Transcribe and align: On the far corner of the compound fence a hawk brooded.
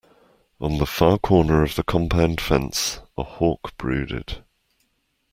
On 0.59 0.79
the 0.79 0.87
far 0.87 1.19
corner 1.19 1.61
of 1.61 1.75
the 1.75 1.83
compound 1.83 2.41
fence 2.41 3.01
a 3.15 3.21
hawk 3.21 3.77
brooded. 3.77 4.43